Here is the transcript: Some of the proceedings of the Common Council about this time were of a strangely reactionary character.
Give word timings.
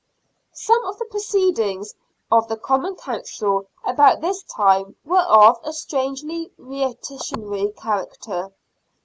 Some 0.55 0.83
of 0.87 0.97
the 0.97 1.05
proceedings 1.05 1.93
of 2.31 2.47
the 2.47 2.57
Common 2.57 2.95
Council 2.95 3.67
about 3.85 4.19
this 4.19 4.41
time 4.41 4.95
were 5.05 5.19
of 5.19 5.59
a 5.63 5.71
strangely 5.71 6.51
reactionary 6.57 7.71
character. 7.77 8.51